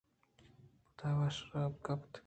پدا 0.97 1.29
شرواب 1.35 1.73
کپت 1.85 2.11